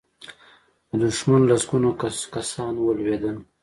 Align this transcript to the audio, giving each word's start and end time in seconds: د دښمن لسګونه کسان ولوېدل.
د 0.89 0.91
دښمن 1.03 1.41
لسګونه 1.51 1.89
کسان 2.35 2.73
ولوېدل. 2.79 3.35